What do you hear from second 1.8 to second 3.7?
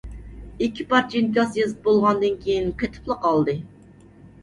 بولغاندىن كېيىن قېتىپلا قالدى.